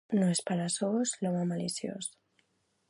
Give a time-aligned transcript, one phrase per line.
[0.19, 2.13] No és peresós l'home maliciós.